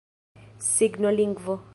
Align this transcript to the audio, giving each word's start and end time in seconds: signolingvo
signolingvo 0.69 1.61